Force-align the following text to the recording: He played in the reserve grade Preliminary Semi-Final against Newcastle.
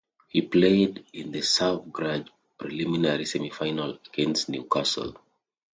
He 0.29 0.41
played 0.41 1.05
in 1.13 1.29
the 1.31 1.41
reserve 1.41 1.93
grade 1.93 2.27
Preliminary 2.57 3.23
Semi-Final 3.23 3.99
against 4.07 4.49
Newcastle. 4.49 5.15